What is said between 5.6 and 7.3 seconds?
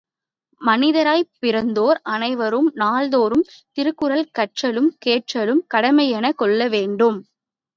கடமையெனக் கொள்ள வேண்டும்.